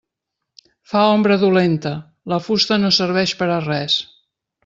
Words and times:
Fa 0.93 1.01
ombra 1.17 1.37
dolenta, 1.43 1.91
la 2.33 2.41
fusta 2.47 2.79
no 2.85 2.93
serveix 3.01 3.35
per 3.43 3.53
a 3.59 3.61
res. 3.69 4.01